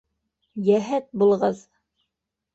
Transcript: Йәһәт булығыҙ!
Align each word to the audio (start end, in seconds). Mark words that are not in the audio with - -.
Йәһәт 0.69 1.07
булығыҙ! 1.23 1.63